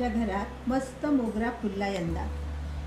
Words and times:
माझ्या 0.00 0.24
घरात 0.24 0.68
मस्त 0.68 1.04
मोगरा 1.06 1.50
फुलला 1.60 1.86
यंदा. 1.88 2.24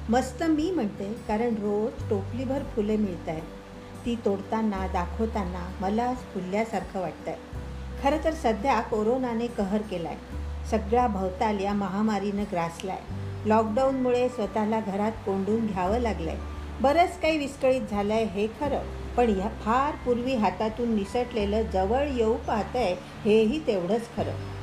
मस्त 0.10 0.44
मी 0.44 0.70
म्हणते 0.72 1.06
कारण 1.28 1.56
रोज 1.56 2.04
टोपलीभर 2.10 2.64
फुले 2.76 2.98
मिळत 2.98 3.30
आहेत 3.30 4.06
ती 4.06 4.16
तोडताना 4.26 4.86
दाखवताना 4.94 5.66
मला 5.82 6.14
फुलल्यासारखं 6.34 7.00
वाटतं 7.00 7.32
आहे 7.32 8.02
खरं 8.04 8.24
तर 8.24 8.34
सध्या 8.34 8.80
कोरोनाने 8.82 9.48
कहर 9.48 9.82
केला 9.82 10.10
आहे 10.10 10.68
सगळा 10.70 11.08
भवताल 11.08 11.60
या 11.60 11.74
महामारीनं 11.74 12.44
ग्रासला 12.52 12.94
आहे 12.94 13.50
लॉकडाऊनमुळे 13.50 14.28
स्वतःला 14.30 14.80
घरात 14.80 15.26
कोंडून 15.26 15.66
घ्यावं 15.66 16.00
लागलं 16.00 16.32
आहे 16.32 16.82
बरंच 16.82 17.20
काही 17.20 17.38
विस्कळीत 17.38 17.90
झालं 17.92 18.14
आहे 18.14 18.26
हे 18.26 18.48
खरं 18.62 18.84
पण 19.18 19.30
ह्या 19.30 19.50
फार 19.62 19.96
पूर्वी 20.06 20.36
हातातून 20.36 20.96
निसटलेलं 20.96 21.70
जवळ 21.74 22.08
येऊ 22.08 22.38
पाहतंय 22.38 22.96
हेही 23.26 23.60
तेवढंच 23.68 24.16
खरं. 24.18 24.59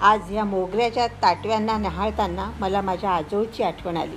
आज 0.00 0.32
या 0.32 0.44
मोगऱ्याच्या 0.44 1.06
ताटव्यांना 1.22 1.76
न्याहाळताना 1.78 2.50
मला 2.60 2.80
माझ्या 2.80 3.10
आजोळची 3.10 3.62
आठवण 3.62 3.96
आली. 3.96 4.16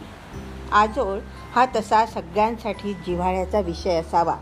आजोळ 0.71 1.19
हा 1.55 1.65
तसा 1.75 2.05
सगळ्यांसाठी 2.05 2.93
जिव्हाळ्याचा 2.93 3.59
विषय 3.59 3.95
असावा. 3.95 4.35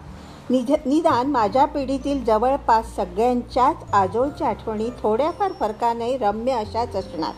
निध 0.50 0.72
निदान 0.86 1.28
माझ्या 1.28 1.66
पिढीतील 1.66 2.24
जवळपास 2.24 2.96
सगळ्यांच्याच 2.96 3.94
आजोळच्या 3.94 4.48
आठवणी 4.48 4.90
थोड्याफार 5.02 5.52
फरकाने 5.60 6.18
रम्य 6.18 6.52
अशाच 6.52 6.96
असणार. 6.96 7.32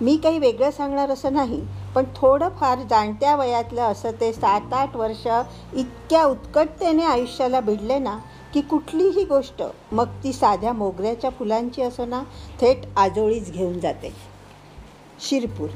मी 0.00 0.16
काही 0.16 0.38
वेगळं 0.38 0.70
सांगणार 0.70 1.10
असं 1.10 1.32
नाही 1.32 1.60
पण 1.94 2.04
थोडंफार 2.16 2.78
जाणत्या 2.90 3.36
वयातलं 3.36 3.82
असं 3.82 4.10
ते 4.20 4.32
सात 4.32 4.72
आठ 4.72 4.96
वर्ष 4.96 5.26
इतक्या 5.72 6.24
उत्कटतेने 6.24 7.04
आयुष्याला 7.04 7.60
भिडले 7.60 7.98
ना 7.98 8.18
की 8.54 8.60
कुठलीही 8.60 9.24
गोष्ट 9.24 9.62
मग 9.92 10.06
ती 10.24 10.32
साध्या 10.32 10.72
मोगऱ्याच्या 10.72 11.30
फुलांची 11.30 11.82
असो 11.82 12.04
ना 12.04 12.22
थेट 12.60 12.78
आजोळीच 12.96 13.52
घेऊन 13.52 13.80
जाते. 13.80 14.12
शिरपूर 15.20 15.68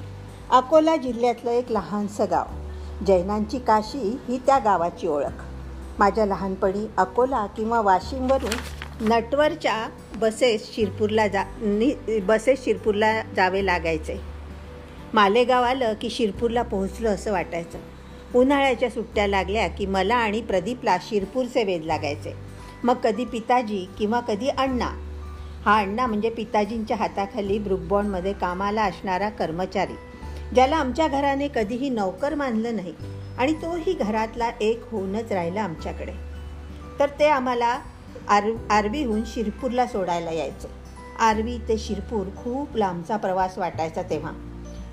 अकोला 0.51 0.97
जिल्ह्यातलं 0.97 1.51
एक 1.51 1.71
लहानसं 1.71 2.25
गाव. 2.31 2.45
जैनांची 3.07 3.59
काशी 3.59 4.19
ही 4.29 4.39
त्या 4.39 4.59
गावाची 4.59 5.07
ओळख. 5.07 5.43
माझ्या 5.99 6.27
लहानपणी 6.27 6.87
अकोला 6.97 7.47
किंवा 7.47 7.81
वाशिमवरून 7.81 9.09
नटवरच्या 9.09 9.89
बसेस 10.17 10.75
शिरपूरला 10.75 11.27
जा 11.27 11.45
नि 11.59 12.21
बसेस 12.21 12.65
शिरपूरला 12.65 13.23
जावे 13.37 13.67
लागायचे. 13.67 14.21
मालेगाव 15.15 15.63
आलं 15.63 15.93
की 16.01 16.11
शिरपूरला 16.11 16.63
पोहोचलं 16.63 17.09
असं 17.09 17.33
वाटायचं. 17.33 17.79
उन्हाळ्याच्या 18.35 18.91
सुट्ट्या 18.91 19.27
लागल्या 19.27 19.69
की 19.69 19.87
मला 19.87 20.15
आणि 20.15 20.41
प्रदीपला 20.41 20.97
शिरपूरचे 21.03 21.65
वेध 21.65 21.85
लागायचे. 21.85 22.52
मग 22.85 22.95
कधी 22.95 23.25
पिताजी 23.25 23.87
किंवा 23.99 24.21
कधी 24.21 24.49
अण्णा. 24.49 24.91
हा 25.65 25.79
अण्णा 25.79 26.07
म्हणजे 26.07 26.31
पिताजींच्या 26.31 26.97
हाताखाली 26.97 27.59
ब्रुकबॉर्नमध्ये 27.59 28.33
कामाला 28.33 28.83
असणारा 28.83 29.29
कर्मचारी 29.29 29.95
ज्याला 30.55 30.77
आमच्या 30.77 31.09
घराने 31.09 31.49
कधीही 31.49 31.89
नोकर 31.89 32.35
मानलं 32.35 32.77
नाही 32.77 32.95
आणि 33.39 33.53
तोही 33.53 33.93
घरातला 33.93 34.51
एक 34.61 34.83
होऊनच 34.91 35.33
राहिला 35.33 35.63
आमच्याकडे. 35.63 36.13
तर 36.99 37.09
ते 37.19 37.29
आम्हाला 37.29 37.79
आर 38.29 38.51
आरवीहून 38.71 39.23
शिरपूरला 39.27 39.87
सोडायला 39.87 40.31
यायचे. 40.31 40.69
आरवी 41.19 41.59
ते 41.59 41.79
शिरपूर 41.79 42.27
खूप 42.27 42.77
लांबचा 42.77 43.17
प्रवास 43.17 43.59
वाटायचा 43.59 44.03
तेव्हा. 44.03 44.33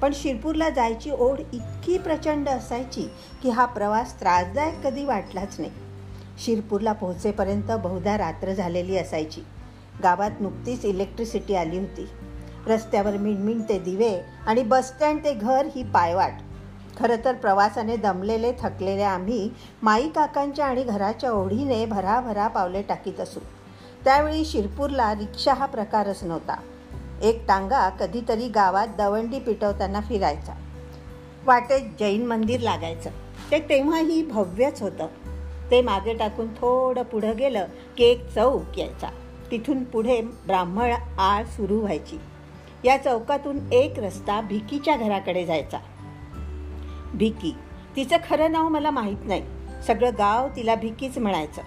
पण 0.01 0.11
शिरपूरला 0.13 0.69
जायची 0.69 1.11
ओढ 1.11 1.39
इतकी 1.39 1.97
प्रचंड 1.97 2.49
असायची 2.49 3.09
की 3.43 3.49
हा 3.49 3.65
प्रवास 3.65 4.19
त्रासदायक 4.19 4.79
कधी 4.83 5.05
वाटलाच 5.05 5.59
नाही. 5.59 5.71
शिरपूरला 6.39 6.91
पोहोचेपर्यंत 6.91 7.71
बहुधा 7.71 8.17
रात्र 8.17 8.53
झालेली 8.53 8.97
असायची. 8.97 9.41
गावात 10.03 10.31
नुकतीच 10.39 10.85
इलेक्ट्रिसिटी 10.85 11.55
आली 11.55 11.79
होती. 11.79 12.09
रस्त्यावर 12.67 13.17
मिणमिणते 13.17 13.79
दिवे 13.79 14.21
आणि 14.47 14.63
बसस्टँड 14.63 15.23
ते 15.23 15.33
घर 15.33 15.67
ही 15.75 15.83
पायवाट. 15.83 16.33
खरं 16.99 17.15
तर 17.25 17.33
प्रवासाने 17.33 17.97
दमलेले 17.97 18.51
थकलेले 18.51 19.03
आम्ही 19.03 19.49
माई 19.83 20.09
काकांच्या 20.09 20.65
आणि 20.65 20.83
घराच्या 20.83 21.31
ओढीने 21.31 21.85
भराभरा 21.85 22.47
पावले 22.47 22.81
टाकीत 22.81 23.19
असू. 23.19 23.39
त्यावेळी 24.03 24.45
शिरपूरला 24.45 25.13
रिक्षा 25.13 25.53
हा 25.53 25.65
प्रकारच 25.65 26.23
नव्हता. 26.23 26.55
एक 27.21 27.47
टांगा 27.47 27.89
कधीतरी 27.89 28.47
गावात 28.47 28.87
दवंडी 28.97 29.39
पिटवताना 29.39 29.99
फिरायचा. 30.01 30.53
वाटेत 31.45 31.81
जैन 31.99 32.25
मंदिर 32.25 32.59
लागायचं. 32.59 33.09
ते 33.51 33.59
तेव्हाही 33.59 34.23
भव्यच 34.23 34.81
होतं. 34.81 35.07
ते 35.71 35.81
मागे 35.81 36.13
टाकून 36.13 36.47
थोडं 36.47 37.03
पुढं 37.03 37.37
गेलं 37.37 37.65
की 37.97 38.03
एक 38.03 38.29
चौक 38.35 38.79
यायचा. 38.79 39.07
तिथून 39.51 39.83
पुढे 39.83 40.21
ब्राह्मण 40.21 40.91
आळ 41.19 41.43
सुरू 41.43 41.79
व्हायची. 41.79 42.19
या 42.83 42.97
चौकातून 42.97 43.59
एक 43.71 43.99
रस्ता 43.99 44.41
भिकीच्या 44.41 44.97
घराकडे 44.97 45.45
जायचा. 45.45 45.77
भिकी 47.13 47.55
तिचं 47.95 48.17
खरं 48.29 48.51
नाव 48.51 48.69
मला 48.69 48.91
माहीत 48.91 49.17
नाही. 49.25 49.43
सगळं 49.87 50.09
गाव 50.17 50.47
तिला 50.55 50.75
भिकीच 50.75 51.17
म्हणायचं. 51.17 51.61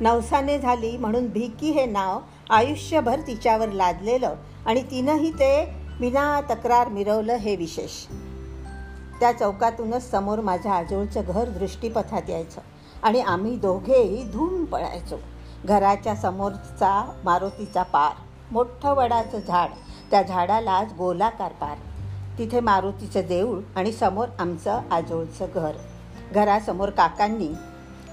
नवसाने 0.00 0.58
झाली 0.58 0.96
म्हणून 0.96 1.26
भिकी 1.26 1.70
हे 1.70 1.86
नाव 1.86 2.18
आयुष्यभर 2.50 3.20
तिच्यावर 3.26 3.68
लादलेलं 3.68 4.34
आणि 4.66 4.82
तिनंही 4.82 5.30
ते 5.30 5.68
विना 6.00 6.40
तक्रार 6.40 6.88
मिरवलं 6.88 7.34
हे 7.34 7.56
विशेष. 7.56 8.06
त्या 9.20 9.32
चौकातूनच 9.32 10.10
समोर 10.10 10.40
माझ्या 10.40 10.72
आजोळचं 10.72 11.22
घर 11.26 11.48
दृष्टीपथात 11.48 12.30
यायचं. 12.30 12.60
आणि 13.02 13.20
आम्ही 13.20 13.56
दोघेही 13.56 14.24
धूम 14.24 14.64
पळायचो. 14.64 15.16
घराच्या 15.64 16.16
समोरचा 16.16 17.20
मारुतीचा 17.24 17.82
पार 17.82 18.12
मोठं 18.52 18.94
वडाचं 18.94 19.38
झाड 19.48 19.70
त्या 20.10 20.22
झाडालाच 20.22 20.92
गोलाकार 20.98 21.52
पार. 21.52 21.76
तिथे 22.38 22.60
मारुतीचं 22.60 23.20
देऊळ 23.28 23.60
आणि 23.76 23.92
समोर 23.92 24.28
आमचं 24.38 24.80
आजोळचं 24.90 25.46
घर. 25.54 25.72
घरासमोर 26.32 26.90
काकांनी 26.90 27.48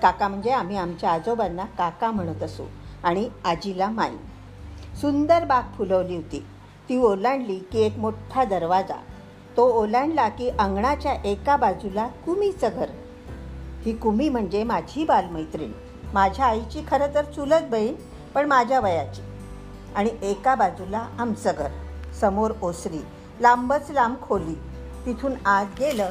काका 0.01 0.27
म्हणजे 0.27 0.51
आम्ही 0.51 0.77
आमच्या 0.77 1.11
आजोबांना 1.11 1.65
काका 1.65 2.11
म्हणत 2.11 2.43
असू 2.43 2.63
आणि 3.03 3.29
आजीला 3.45 3.89
माई. 3.89 4.15
सुंदर 5.01 5.45
बाग 5.45 5.63
फुलवली 5.77 6.15
होती. 6.15 6.45
ती 6.89 6.97
ओलांडली 6.97 7.59
की 7.59 7.79
एक 7.79 7.97
मोठा 7.97 8.43
दरवाजा. 8.43 8.95
तो 9.57 9.81
ओलांडला 9.81 10.29
की 10.29 10.49
अंगणाच्या 10.49 11.13
एका 11.13 11.55
बाजूला 11.55 12.07
कुमीचं 12.07 12.69
घर. 12.73 12.85
ही 13.85 13.97
कुमी 13.97 14.29
म्हणजे 14.29 14.63
माझी 14.63 15.05
बालमैत्रीण. 15.05 15.71
माझ्या 16.13 16.45
आईची 16.45 16.81
खरं 16.87 17.13
तर 17.13 17.25
चुलत 17.25 17.61
बहीण 17.71 17.93
पण 18.33 18.45
माझ्या 18.45 18.79
वयाची. 18.79 19.21
आणि 19.95 20.09
एका 20.21 20.55
बाजूला 20.55 21.07
आमचं 21.19 21.51
घर 21.57 21.69
समोर 22.21 22.51
ओसरी 22.61 22.99
लांबच 23.39 23.91
लांब 23.91 24.15
खोली. 24.21 24.53
तिथून 25.05 25.33
आत 25.45 25.65
गेलं 25.79 26.09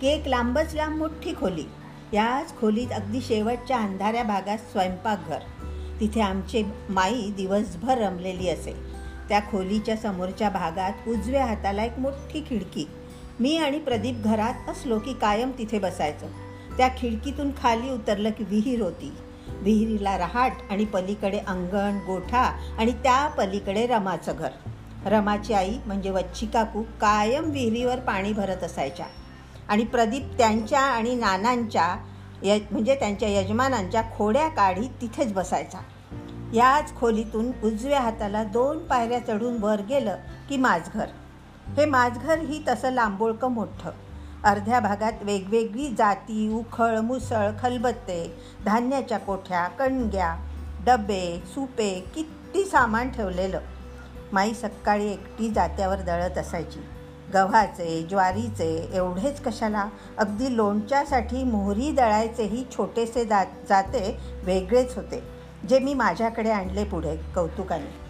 की 0.00 0.06
एक 0.06 0.28
लांबच 0.28 0.74
लांब 0.74 0.96
मोठी 0.96 1.32
खोली. 1.32 1.64
याच 2.12 2.60
खोलीत 2.60 2.92
अगदी 2.92 3.20
शेवटच्या 3.20 3.78
अंधाऱ्या 3.78 4.22
भागात 4.22 4.58
स्वयंपाकघर. 4.58 5.38
तिथे 6.00 6.20
आमचे 6.20 6.64
माई 6.88 7.30
दिवसभर 7.36 7.98
रमलेली 7.98 8.48
असे. 8.48 8.76
त्या 9.28 9.40
खोलीच्या 9.40 9.96
समोरच्या 9.96 10.50
भागात 10.50 10.92
उजव्या 11.08 11.44
हाताला 11.44 11.84
एक 11.84 11.98
मोठी 11.98 12.44
खिडकी. 12.50 12.86
मी 13.40 13.56
आणि 13.56 13.78
प्रदीप 13.78 14.16
घरात 14.24 14.70
असलो 14.70 14.98
की 14.98 15.12
कायम 15.12 15.50
तिथे 15.58 15.78
बसायचो. 15.78 16.26
त्या 16.76 16.88
खिडकीतून 16.88 17.50
खाली 17.50 17.90
उतरलं 17.90 18.30
की 18.30 18.44
विहीर 18.44 18.82
होती. 18.82 19.16
विहिरीला 19.62 20.18
रहाट 20.18 20.52
आणि 20.70 20.84
पलीकडे 20.84 21.38
अंगण 21.38 21.98
गोठा 22.06 22.58
आणि 22.78 22.92
त्या 22.92 23.28
पलीकडे 23.28 23.86
रमाचं 23.86 24.32
घर. 24.38 24.48
रमाची 25.06 25.52
आई 25.52 25.74
म्हणजे 25.86 26.10
वच्छी 26.10 26.46
काकू 26.46 26.82
कायम 26.82 27.50
विहिरीवर 27.50 27.98
पाणी 27.98 28.32
भरत 28.32 28.64
असायच्या. 28.64 29.06
आणि 29.68 29.84
प्रदीप 29.84 30.22
त्यांच्या 30.38 30.80
आणि 30.80 31.14
नानांच्या 31.14 31.96
य 32.42 32.58
म्हणजे 32.70 32.94
त्यांच्या 32.94 33.28
यजमानांच्या 33.28 34.02
खोड्या 34.02 34.48
काढी 34.48 34.86
तिथेच 35.00 35.32
बसायचा. 35.32 35.78
याच 36.54 36.96
खोलीतून 36.96 37.52
उजव्या 37.64 38.00
हाताला 38.00 38.44
दोन 38.44 38.78
पायऱ्या 38.78 39.26
चढून 39.26 39.56
वर 39.58 39.80
गेलं 39.80 40.16
की 40.48 40.56
माझघर. 40.56 41.06
हे 41.76 41.84
माझघर 41.84 42.38
ही 42.38 42.62
तसं 42.68 42.90
लांबोळकं 42.90 43.48
मोठं. 43.48 43.90
अर्ध्या 44.46 44.80
भागात 44.80 45.12
वेगवेगळी 45.22 45.88
जाती 45.98 46.54
उखळ 46.54 46.98
मुसळ 46.98 47.50
खलबत्ते 47.62 48.34
धान्याच्या 48.64 49.18
कोठ्या 49.18 49.66
कणग्या 49.68 50.36
डबे 50.86 51.42
सुपे 51.46 52.04
किती 52.14 52.64
सामान 52.64 53.10
ठेवलेलं. 53.10 53.60
माई 54.32 54.54
सकाळी 54.54 55.12
एकटी 55.12 55.50
जात्यावर 55.50 55.96
दळत 55.96 56.38
असायची. 56.38 56.80
गव्हाचे 57.34 58.02
ज्वारीचे 58.02 58.90
एवढेच 58.92 59.40
कशाला? 59.40 59.88
अगदी 60.18 60.56
लोणच्यासाठी 60.56 61.44
मोहरी 61.44 61.90
दळायचेही 61.90 62.64
छोटेसे 62.72 63.24
जात 63.24 63.46
जाते 63.68 64.16
वेगळेच 64.44 64.96
होते 64.96 65.22
जे 65.68 65.78
मी 65.78 65.94
माझ्याकडे 65.94 66.50
आणले 66.50 66.84
पुढे 66.84 67.16
कौतुकाने. 67.34 68.06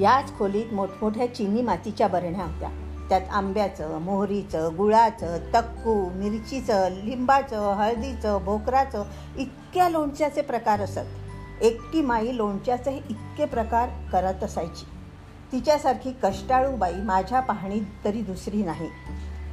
याच 0.00 0.38
खोलीत 0.38 0.74
मोठमोठ्या 0.74 1.34
चिनी 1.34 1.62
मातीच्या 1.62 2.08
बरण्या 2.08 2.44
होत्या. 2.44 2.89
त्यात 3.10 3.20
आंब्याचं 3.32 3.98
मोहरीचं 3.98 4.76
गुळाचं 4.76 5.38
तक्कू 5.54 6.10
मिरचीचं 6.10 6.88
लिंबाचं 7.04 7.72
हळदीचं 7.72 8.38
भोकराचं 8.44 9.04
इतक्या 9.38 9.88
लोणच्याचे 9.88 10.40
प्रकार 10.40 10.80
असत. 10.80 11.62
एकटी 11.62 12.02
माई 12.02 12.36
लोणच्याचे 12.36 12.96
इतके 13.10 13.44
प्रकार 13.44 13.88
करत 14.12 14.44
असायची. 14.44 14.84
तिच्यासारखी 15.52 16.12
कष्टाळू 16.22 16.76
बाई 16.76 16.94
माझ्या 16.94 17.40
पाहणीत 17.40 17.82
तरी 18.04 18.20
दुसरी 18.20 18.62
नाही. 18.62 18.88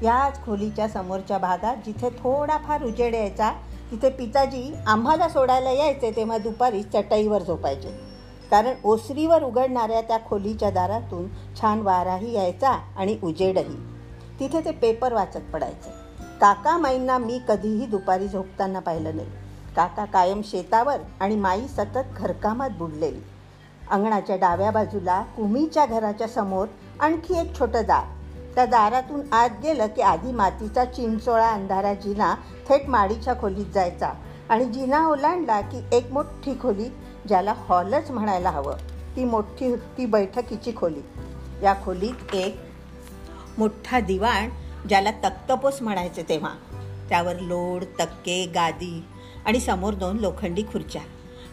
याच 0.04 0.46
खोलीच्या 0.46 0.88
समोरच्या 0.88 1.38
भागात 1.38 1.78
जिथे 1.86 2.10
थोडाफार 2.10 2.84
उजेड 2.84 3.14
यायचा 3.14 3.52
तिथे 3.92 4.10
पिताजी 4.10 4.76
आम्हाला 4.88 5.30
सोडायला 5.30 5.72
यायचे 5.72 6.12
तेव्हा 6.12 6.38
दुपारी 6.38 6.84
चटईवर 6.84 7.42
झोपायचे. 7.42 8.17
कारण 8.52 8.74
ओसरीवर 8.84 9.44
उघडणाऱ्या 9.44 10.02
त्या 10.02 10.18
खोलीच्या 10.30 10.70
दारातून 10.70 11.28
छान 11.62 11.82
वाराही 11.82 12.34
यायचा 12.34 12.70
आणि 12.70 13.18
उजेडही. 13.24 13.76
तिथे 14.40 14.66
ते 14.66 14.72
पेपर 14.72 15.14
वाचत 15.14 15.52
पडायचे. 15.54 15.90
काका 16.42 16.78
माईंना 16.78 17.18
मी 17.18 17.42
कधीही 17.48 17.86
दुपारी 17.86 18.28
झोपताना 18.28 18.80
पाहिलं 18.80 19.16
नाही. 19.16 19.28
काका 19.76 20.06
कायम 20.06 20.42
शेतावर 20.44 20.98
आणि 21.20 21.36
माई 21.36 21.68
सतत 21.68 22.18
घरकामात 22.18 22.70
बुडलेली. 22.70 23.22
अंगणाच्या 23.92 24.36
डाव्या 24.36 24.72
बाजूला 24.72 25.22
कुमीच्या 25.22 25.86
घराच्या 25.86 26.28
समोर 26.28 26.68
आणखी 27.00 27.40
एक 27.40 27.60
छोटं 27.60 27.82
दार. 27.82 28.04
त्या 28.56 28.66
दारातून 28.66 29.22
आत 29.32 29.50
गेलं 29.64 29.88
की 29.88 30.02
आधी 30.02 30.32
मातीचा 30.32 30.86
चिंचोळा 30.86 31.50
अंधारा 31.50 31.94
जिना 31.94 32.36
थेट 32.70 32.90
माडीच्या 32.90 33.34
खोलीत 33.34 33.66
जायचा 33.66 34.10
आणि 34.50 34.66
जिना 34.66 35.08
ओलांडला 35.08 35.62
की 35.62 35.82
एक 35.92 36.12
मोठी 36.12 36.54
खोली 36.62 36.90
ज्याला 37.28 37.54
हॉलच 37.58 38.12
म्हणायला 38.12 38.50
हवं 38.50 38.76
ती 39.16 39.24
मोठी 39.24 39.76
ती 39.76 40.06
बैठकीची 40.06 40.72
खोली. 40.76 41.02
या 41.64 41.74
खोलीत 41.86 42.36
एक 42.36 42.56
मोठा 43.58 44.00
दिवाण 44.00 44.50
ज्याला 44.90 45.12
तक्तपोस 45.12 45.82
म्हणायचे 45.82 46.24
तेव्हा. 46.30 46.50
त्यावर 47.10 47.40
लोड 47.40 47.84
तक्के 47.84 48.46
गादी 48.46 49.06
आणि 49.46 49.60
समोर 49.60 49.94
दोन 49.94 50.18
लोखंडी 50.18 50.62
खुर्च्या. 50.62 51.02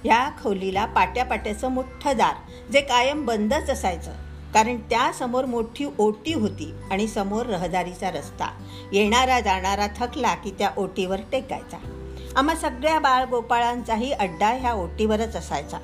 या 0.04 0.30
खोलीला 0.42 0.84
पाट्यापाट्याचं 0.84 1.68
मोठं 1.68 2.16
दार 2.16 2.34
जे 2.72 2.80
कायम 2.80 3.24
बंदच 3.24 3.70
असायचं. 3.70 4.12
कारण 4.54 4.76
त्यासमोर 4.76 5.44
मोठी 5.44 5.86
ओटी 5.98 6.34
होती 6.34 6.74
आणि 6.90 7.08
समोर 7.08 7.46
रहदारीचा 7.46 8.10
रस्ता. 8.10 8.46
येणारा 8.92 9.40
जाणारा 9.40 9.86
थकला 9.86 10.34
की 10.34 10.50
त्या 10.50 10.70
ओटीवर 10.76 11.20
टेकायचा. 11.32 12.03
आम्हा 12.36 12.54
सगळ्या 12.54 12.98
बाळगोपाळांचाही 12.98 14.12
अड्डा 14.12 14.48
ह्या 14.48 14.72
ओटीवरच 14.72 15.36
असायचा. 15.36 15.78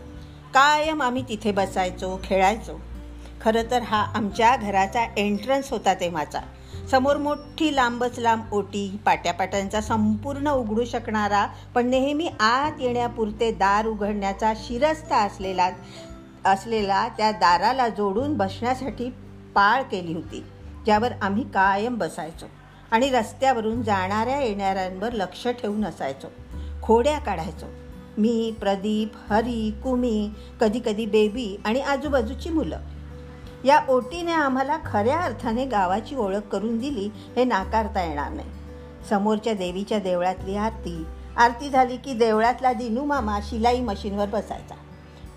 कायम 0.55 1.03
आम्ही 1.03 1.23
तिथे 1.29 1.53
बसायचो 1.53 2.21
खेळायचो. 2.25 2.81
खरं 3.41 3.71
तर 3.71 3.83
हा 3.83 4.03
आमच्या 4.15 4.57
घराचा 4.57 5.05
एंट्रन्स 5.17 5.71
होता 5.71 5.95
तेव्हाचा. 5.95 6.41
समोर 6.91 7.17
मोठी 7.17 7.77
लांबच 7.77 8.19
लांब 8.19 8.43
ओटी 8.53 9.01
पाट्यापाट्यांचा 9.05 9.81
संपूर्ण 9.81 10.49
उघडू 10.49 10.85
शकणारा 10.85 11.47
पण 11.75 11.87
नेहमी 11.87 12.29
आत 12.41 12.81
येण्यापुरते 12.81 13.53
दार 13.53 13.87
उघडण्याचा 13.87 14.53
शिरस्ता 14.57 15.17
असलेला 15.17 15.71
असलेला 16.45 17.09
त्या 17.09 17.31
दाराला 17.31 17.89
जोडून 17.89 18.35
बसण्यासाठी 18.35 19.11
पाळ 19.55 19.83
केली 19.83 20.15
होती 20.15 20.45
ज्यावर 20.85 21.13
आम्ही 21.23 21.43
कायम 21.43 21.99
बसायचो. 21.99 22.47
आणि 22.91 23.11
रस्त्यावरून 23.11 23.83
जाणाऱ्या 23.83 24.43
येणाऱ्यांवर 24.43 25.13
लक्ष 25.13 25.49
ठेवून 25.49 25.85
असायचो. 25.85 26.29
खोड्या 26.83 27.19
काढायचो. 27.19 27.67
मी 28.19 28.55
प्रदीप 28.61 29.13
हरी 29.31 29.75
कुमी 29.85 30.31
कधीकधी 30.61 31.07
बेबी 31.07 31.61
आणि 31.65 31.81
आजूबाजूची 31.81 32.51
मुलं. 32.51 32.79
या 33.65 33.81
ओटीने 33.89 34.33
आम्हाला 34.33 34.79
खऱ्या 34.87 35.21
अर्थाने 35.21 35.65
गावाची 35.65 36.17
ओळख 36.17 36.39
करून 36.39 36.79
दिली 36.79 37.11
हे 37.37 37.45
नाकारता 37.45 38.03
येणार 38.03 38.31
नाही. 38.31 38.49
समोरच्या 39.09 39.53
देवीच्या 39.53 39.99
देवळातली 39.99 40.57
आरती 40.57 41.05
आरती 41.37 41.71
झाली 41.71 41.97
की 41.97 42.15
देवळातला 42.15 42.73
दिनू 42.73 43.05
मामा 43.05 43.39
शिलाई 43.43 43.81
मशीनवर 43.81 44.27
बसायचा. 44.27 44.75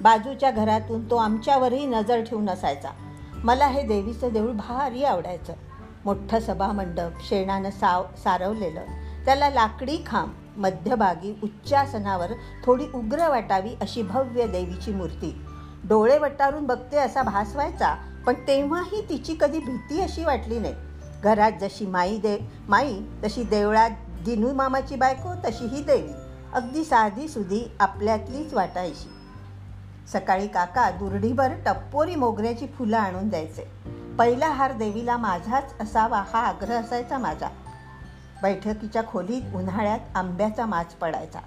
बाजूच्या 0.01 0.51
घरातून 0.51 1.09
तो 1.09 1.15
आमच्यावरही 1.15 1.85
नजर 1.85 2.21
ठेवून 2.21 2.49
असायचा. 2.49 2.89
मला 3.43 3.67
हे 3.67 3.81
देवीचं 3.81 4.29
देऊळ 4.33 4.51
भारी 4.51 5.03
आवडायचं. 5.03 5.53
मोठं 6.05 6.39
सभामंडप 6.39 7.11
शेणानं 7.29 7.69
साव 7.69 8.03
सारवलेलं. 8.23 8.81
त्याला 9.25 9.49
लाकडी 9.49 9.97
खांब 10.07 10.31
मध्यभागी 10.57 11.39
उच्चासनावर 11.43 12.31
थोडी 12.65 12.85
उग्र 12.93 13.29
वाटावी 13.29 13.69
अशी 13.81 14.01
भव्य 14.01 14.47
देवीची 14.47 14.91
मूर्ती. 14.91 15.45
डोळे 15.83 16.17
वटारून 16.19 16.65
बघते 16.65 16.97
असा 16.97 17.23
भास 17.23 17.53
व्हायचा 17.53 17.95
पण 18.25 18.33
तेव्हाही 18.33 19.09
तिची 19.09 19.35
कधी 19.41 19.59
भीती 19.59 20.01
अशी 20.01 20.23
वाटली 20.23 20.59
नाही. 20.59 20.73
घरात 21.23 21.51
जशी 21.61 21.85
माई 21.85 22.17
दे 22.17 22.39
माई 22.69 22.99
तशी 23.23 23.43
देवळात 23.43 23.89
दिनू 24.25 24.53
मामाची 24.53 24.95
बायको 24.95 25.29
तशी 25.45 25.65
ही 25.65 25.83
देवी. 25.83 26.13
अगदी 26.53 26.83
साधी 26.83 27.27
सुधी 27.27 27.71
आपल्यातलीच 27.79 28.53
वाटायची. 28.53 29.09
सकाळी 30.13 30.47
काका 30.47 30.89
दुर्ढीभर 30.89 31.49
टप्पोरी 31.65 32.15
मोगऱ्याची 32.15 32.67
फुलं 32.67 32.97
आणून 32.97 33.29
द्यायचे. 33.29 33.93
पहिला 34.19 34.47
हार 34.47 34.71
देवीला 34.71 35.17
माझाच 35.17 35.73
असावा 35.79 36.23
हा 36.33 36.39
आग्रह 36.39 36.79
असायचा 36.79 37.17
माझा. 37.17 37.47
बैठकीच्या 38.41 39.03
खोलीत 39.03 39.55
उन्हाळ्यात 39.55 39.99
आंब्याचा 40.15 40.65
माज 40.65 40.85
पडायचा. 40.85 41.39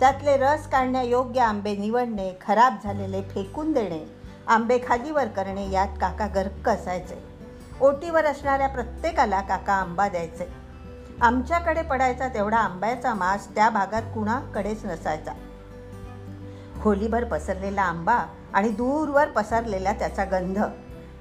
त्यातले 0.00 0.36
रस 0.36 0.68
काढण्यायोग्य 0.68 1.40
आंबे 1.40 1.76
निवडणे 1.76 2.38
खराब 2.46 2.74
झालेले 2.84 3.22
फेकून 3.22 3.72
देणे 3.72 4.20
आंबे 4.46 4.78
खालीवर 4.88 5.26
करणे 5.26 5.70
यात 5.70 5.88
काका 6.00 6.26
गर्क 6.26 6.68
असायचे. 6.68 7.24
ओटीवर 7.80 8.24
असणाऱ्या 8.24 8.68
प्रत्येकाला 8.68 9.40
काका 9.40 9.72
आंबा 9.72 10.08
द्यायचे. 10.08 10.52
आमच्याकडे 11.22 11.82
पडायचा 11.82 12.28
तेवढा 12.28 12.58
आंब्याचा 12.58 13.14
मास 13.14 13.48
त्या 13.54 13.70
भागात 13.70 14.02
कुणाकडेच 14.02 14.84
नसायचा. 14.84 15.32
खोलीभर 16.82 17.24
पसरलेला 17.24 17.82
आंबा 17.82 18.18
आणि 18.54 18.68
दूरवर 18.68 19.28
पसरलेला 19.28 19.92
त्याचा 19.92 20.24
गंध. 20.24 20.58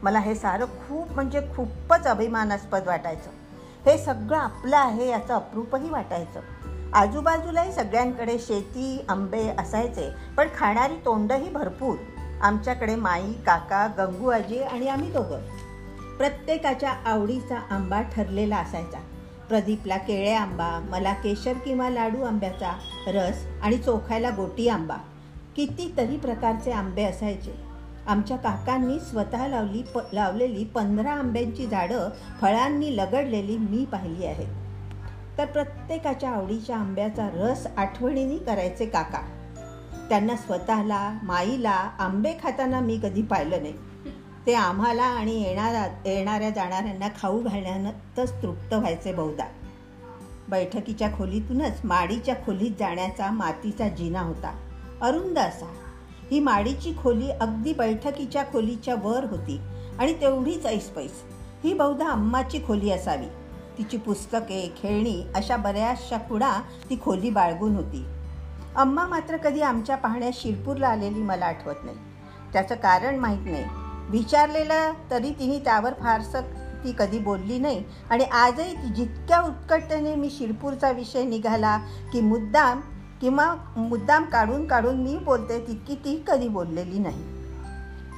मला 0.03 0.19
हे 0.19 0.35
सारं 0.35 0.65
खूप 0.65 1.11
म्हणजे 1.11 1.41
खूपच 1.55 2.07
अभिमानास्पद 2.07 2.87
वाटायचं. 2.87 3.29
हे 3.89 3.97
सगळं 3.97 4.37
आपलं 4.37 4.77
आहे 4.77 5.09
याचं 5.09 5.33
अप्रूपही 5.33 5.89
वाटायचं. 5.89 6.39
आजूबाजूलाही 6.93 7.71
सगळ्यांकडे 7.71 8.39
शेती 8.39 9.05
आंबे 9.09 9.47
असायचे 9.59 10.09
पण 10.37 10.47
खाणारी 10.57 10.95
तोंडही 11.05 11.49
भरपूर. 11.49 11.95
आमच्याकडे 12.41 12.95
माई 12.95 13.33
काका 13.33 13.87
गंगू 13.87 14.29
आजी 14.29 14.59
आणि 14.59 14.87
आम्ही 14.87 15.11
दोघं. 15.11 15.41
प्रत्येकाच्या 16.17 16.93
आवडीचा 17.05 17.57
आंबा 17.69 18.01
ठरलेला 18.01 18.57
असायचा. 18.57 18.99
प्रदीपला 19.49 19.97
केळे 19.97 20.33
आंबा 20.33 20.87
मला 20.89 21.13
केशर 21.13 21.53
किंवा 21.53 21.89
लाडू 21.89 22.23
आंब्याचा 22.23 22.79
रस 23.07 23.45
आणि 23.61 23.77
चोखायला 23.77 24.29
गोटी 24.29 24.67
आंबा. 24.67 24.95
कितीतरी 25.55 26.17
प्रकारचे 26.17 26.71
आंबे 26.71 27.03
असायचे. 27.03 27.72
आमच्या 28.07 28.37
काकांनी 28.37 28.99
स्वतः 28.99 29.47
लावली 29.47 29.83
प 29.83 29.99
लावलेली 30.13 30.63
पंधरा 30.63 31.11
आंब्यांची 31.11 31.67
झाडं 31.67 32.09
फळांनी 32.41 32.97
लगडलेली 32.97 33.57
मी 33.57 33.85
पाहिली 33.85 34.25
आहेत. 34.25 34.47
तर 35.37 35.45
प्रत्येकाच्या 35.45 36.29
आवडीच्या 36.29 36.77
आंब्याचा 36.77 37.29
रस 37.33 37.67
आठवणीने 37.77 38.37
करायचे 38.37 38.85
काका. 38.85 39.21
त्यांना 40.09 40.35
स्वतःला 40.35 41.19
माईला 41.23 41.89
आंबे 41.99 42.33
खाताना 42.43 42.79
मी 42.79 42.99
कधी 43.03 43.21
पाहिलं 43.21 43.61
नाही. 43.61 43.73
ते 44.45 44.53
आम्हाला 44.53 45.03
आणि 45.03 45.43
येणाऱ्या 45.43 45.85
येणाऱ्या 46.05 46.49
जाणाऱ्यांना 46.49 47.07
खाऊ 47.21 47.41
घालण्यातच 47.41 48.43
तृप्त 48.43 48.73
व्हायचे 48.73 49.13
बहुधा. 49.13 49.45
बैठकीच्या 50.49 51.09
खोलीतूनच 51.17 51.81
माडीच्या 51.83 52.35
खोलीत 52.35 52.71
जाण्याचा 52.79 53.31
मातीचा 53.31 53.87
जिना 53.87 54.21
होता. 54.21 54.57
अरुंद 55.01 55.39
असा. 55.39 55.73
ही 56.33 56.39
माडीची 56.39 56.93
खोली 57.03 57.31
अगदी 57.31 57.73
बैठकीच्या 57.73 58.43
खोलीच्या 58.43 58.95
वर 59.03 59.23
होती 59.23 59.59
आणि 59.99 60.13
तेवढीच 60.13 60.65
ऐसपैस. 60.65 61.11
ही 61.63 61.73
बहुधा 61.73 62.09
अम्माची 62.09 62.59
खोली 62.67 62.91
असावी. 62.91 63.25
तिची 63.77 63.97
पुस्तके 63.97 64.73
खेळणी 64.77 65.23
अशा 65.35 65.57
बऱ्याचशा 65.57 66.17
खुणा 66.17 66.61
ती 66.89 66.99
खोली 67.01 67.29
बाळगून 67.29 67.75
होती. 67.75 68.05
अम्मा 68.75 69.07
मात्र 69.07 69.37
कधी 69.37 69.61
आमच्या 69.61 69.95
पाहण्यात 69.95 70.31
शिरपूरला 70.33 70.87
आलेली 70.87 71.21
मला 71.21 71.45
आठवत 71.45 71.83
नाही. 71.83 71.97
त्याचं 72.53 72.75
कारण 72.75 73.19
माहीत 73.19 73.45
नाही. 73.45 73.63
विचारलेलं 74.09 74.91
तरी 75.11 75.29
तिने 75.29 75.59
त्यावर 75.59 75.93
फारसं 75.93 76.41
ती 76.83 76.93
कधी 76.99 77.19
बोलली 77.19 77.59
नाही 77.59 77.83
आणि 78.09 78.23
आजही 78.23 78.73
ती 78.73 78.93
जितक्या 78.93 79.41
उत्कटतेने 79.41 80.15
मी 80.15 80.29
शिरपूरचा 80.29 80.91
विषय 80.91 81.23
निघाला 81.23 81.77
की 82.13 82.21
मुद्दाम 82.21 82.81
किंवा 83.23 83.55
मुद्दाम 83.77 84.23
काढून 84.23 84.67
काढून 84.67 84.95
मी 84.95 85.17
बोलते 85.17 85.59
तितकी 85.59 85.95
ती 85.95 86.23
कधी 86.27 86.47
बोललेली 86.47 86.99
नाही. 86.99 87.23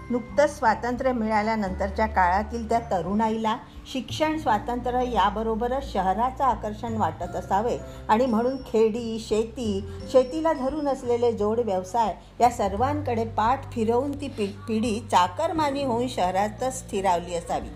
नुकतंच 0.09 0.57
स्वातंत्र्य 0.57 1.11
मिळाल्यानंतरच्या 1.11 2.05
काळातील 2.05 2.69
त्या 2.69 2.79
तरुणाईला 2.79 3.57
शिक्षण 3.93 4.37
स्वातंत्र्य 4.37 5.11
याबरोबरच 5.11 5.93
शहराचं 5.93 6.43
आकर्षण 6.43 6.97
वाटत 6.97 7.35
असावे 7.35 7.77
आणि 8.09 8.25
म्हणून 8.25 8.57
खेडी 8.57 9.19
शेती 9.19 9.89
शेतीला 10.11 10.53
धरून 10.53 10.87
असलेले 10.87 11.31
जोड 11.31 11.59
व्यवसाय 11.59 12.15
या 12.41 12.49
सर्वांकडे 12.49 13.25
पाठ 13.25 13.71
फिरवून 13.71 14.21
ती 14.21 14.27
पि 14.27 14.45
पिढी 14.45 15.07
चाकरमानी 15.11 15.83
होऊन 15.83 16.07
शहरातच 16.07 16.79
स्थिरावली 16.79 17.35
असावी. 17.35 17.69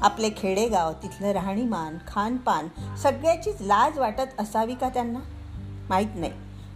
आपले 0.00 0.30
खेडेगाव 0.36 0.92
तिथलं 0.92 1.30
राहणीमान 1.30 1.98
खानपान 2.08 2.96
सगळ्याचीच 2.96 3.56
लाज 3.60 3.98
वाटत 3.98 4.40
असावी 4.40 4.74
का 4.74 4.88
त्यांना? 4.88 5.18
माहीत 5.88 6.16
नाही. 6.16 6.32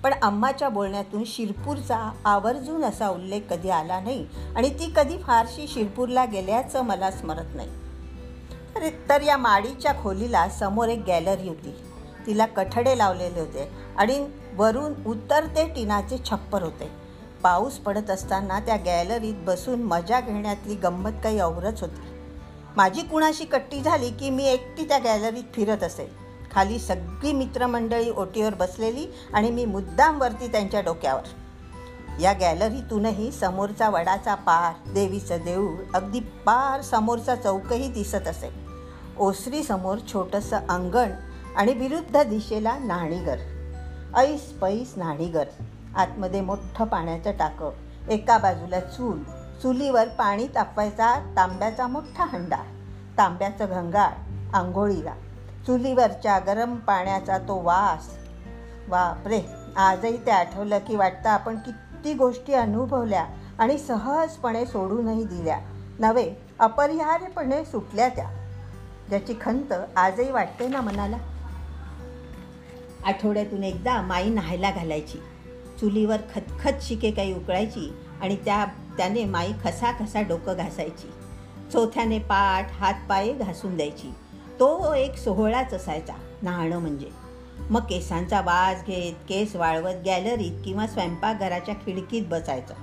पण 0.07 0.15
अम्माच्या 0.23 0.69
बोलण्यातून 0.69 1.23
शिरपूरचा 1.27 2.13
आवर्जून 2.25 2.85
असा 2.85 3.09
उल्लेख 3.09 3.41
कधी 3.51 3.71
आला 3.71 4.01
नाही 4.01 4.27
आणि 4.57 4.71
ती 4.71 4.93
कधी 4.97 5.19
फारशी 5.19 5.67
शिरपूरला 5.67 6.25
गेल्याचं 6.25 6.83
मला 6.83 7.11
स्मरत 7.11 7.55
नाही. 7.55 7.69
तर 8.75 8.89
तर 9.09 9.21
या 9.21 9.37
माडीच्या 9.37 9.93
खोलीला 10.03 10.49
समोर 10.49 10.89
एक 10.89 11.05
गॅलरी 11.07 11.49
होती. 11.49 11.75
तिला 12.27 12.47
कठडे 12.47 12.99
लावलेले 12.99 13.41
होते 13.41 13.69
आणि 13.97 14.29
वरून 14.57 14.95
उतरते 15.07 15.69
टिनाचे 15.69 16.19
छप्पर 16.19 16.63
होते. 16.63 16.91
पाऊस 17.43 17.79
पडत 17.79 18.11
असताना 18.11 18.61
त्या 18.61 18.77
गॅलरीत 18.77 19.35
बसून 19.39 19.83
मजा 19.83 20.21
घेण्यातली 20.21 20.75
गंमत 20.75 21.23
काही 21.25 21.41
औरच 21.41 21.81
होती. 21.81 22.01
माझी 22.77 23.01
कुणाशी 23.01 23.45
कट्टी 23.45 23.81
झाली 23.83 24.11
की 24.11 24.31
मी 24.31 24.45
एकटी 24.45 24.89
त्या 24.89 24.99
गॅलरीत 24.99 25.55
फिरत 25.55 25.83
असे. 25.83 26.26
खाली 26.57 26.79
सगळी 26.79 27.33
मित्रमंडळी 27.33 28.11
ओटीवर 28.11 28.55
बसलेली 28.55 29.07
आणि 29.35 29.51
मी 29.51 29.65
मुद्दामवरती 29.65 30.47
त्यांच्या 30.47 30.81
डोक्यावर. 30.81 31.23
या 32.21 32.33
गॅलरीतूनही 32.33 33.33
समोरचा 33.33 33.91
वडाचा 33.91 34.35
पार 34.35 34.93
देवीचं 34.93 35.37
देऊळ 35.45 35.75
अगदी 35.95 36.21
पार 36.21 36.81
समोरचा 36.81 37.35
चौकही 37.35 37.89
दिसत 37.89 38.29
असे. 38.29 38.55
ओसरीसमोर 39.19 39.99
छोटंसं 40.13 40.57
अंगण 40.69 41.11
आणि 41.57 41.73
विरुद्ध 41.73 42.23
दिशेला 42.23 42.79
न्हाणीघर 42.79 43.39
ऐस 44.17 44.41
पैस 44.41 44.95
न्हाणीघर 44.97 45.45
आतमध्ये 45.97 46.41
मोठं 46.41 46.85
पाण्याचं 46.85 47.31
टाकं. 47.31 47.71
एका 48.09 48.39
बाजूला 48.39 48.81
चूल. 48.81 49.23
चुलीवर 49.63 50.09
पाणी 50.09 50.47
तापवायचा 50.47 51.33
तांब्याचा 51.37 51.87
मोठा 51.87 52.25
हंडा. 52.25 52.63
तांब्याचं 53.19 53.67
घंगाळ. 53.69 54.11
आंघोळीला. 54.55 55.15
चुलीवरच्या 55.67 56.39
गरम 56.39 56.77
पाण्याचा 56.77 57.39
तो 57.39 57.63
वास. 57.63 58.17
बापरे 58.89 59.43
आजही 59.77 60.27
ते 60.27 60.31
आठवलं 60.31 60.79
की 60.79 60.97
वाटतं 60.97 61.29
आपण 61.31 61.57
किती 61.57 62.15
गोष्टी 62.15 62.53
अनुभवल्या 62.53 63.27
आणि 63.59 63.79
सहजपणे 63.79 64.67
सोडूनही 64.67 65.25
दिल्या. 65.25 65.61
नव्हे 65.99 66.35
अपरिहार्यपणे 66.59 67.65
सुटल्या 67.65 68.09
त्या. 68.09 68.31
ज्याची 69.09 69.35
खंत 69.41 69.73
आजही 69.97 70.31
वाटते 70.31 70.69
ना 70.69 70.81
मनाला? 70.81 71.17
आठवड्यातून 73.05 73.65
एकदा 73.65 74.03
माई 74.03 74.29
न्हायला 74.29 74.71
घालायची. 74.71 75.19
चुलीवर 75.81 76.17
खतखत 76.35 76.83
शिके 76.83 77.11
काही 77.11 77.35
उकळायची 77.35 77.93
आणि 78.23 78.37
त्या 78.37 78.65
त्याने 78.97 79.25
माई 79.25 79.53
खसा 79.65 79.93
खसा 79.93 80.21
डोकं 80.21 80.55
घासायची. 80.57 81.13
चौथ्याने 81.73 82.19
पाठ 82.19 82.73
हातपाये 82.73 83.33
घासून 83.33 83.77
द्यायची. 83.77 84.15
तो 84.61 84.95
एक 84.95 85.17
सोहळाच 85.17 85.75
असायचा 85.75 86.13
न्हाणं 86.43 86.79
म्हणजे. 86.79 87.11
मग 87.71 87.81
केसांचा 87.81 88.41
वास 88.41 88.85
घेत 88.87 89.13
केस 89.29 89.57
वाळवत 89.57 89.95
गॅलरीत 90.07 90.53
किंवा 90.65 90.87
स्वयंपाकघराच्या 90.87 91.75
खिडकीत 91.75 92.23
बसायचं. 92.29 92.75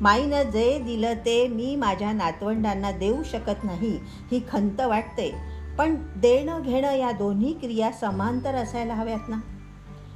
माईनं 0.00 0.42
जे 0.42 0.78
दिलं 0.78 1.12
ते 1.14 1.48
मी 1.48 1.76
माझ्या 1.76 2.12
नातवंडांना 2.12 2.92
देऊ 2.92 3.22
शकत 3.22 3.64
नाही 3.64 3.98
ही 4.30 4.40
खंत 4.52 4.80
वाटते. 4.80 5.34
पण 5.78 5.94
देणं 6.16 6.62
घेणं 6.62 6.92
या 6.92 7.12
दोन्ही 7.12 7.52
क्रिया 7.52 7.92
समांतर 7.92 8.54
असायला 8.54 8.94
हव्यात 8.94 9.28
ना? 9.28 9.36